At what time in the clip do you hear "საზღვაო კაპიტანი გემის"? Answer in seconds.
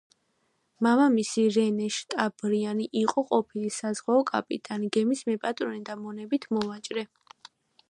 3.77-5.23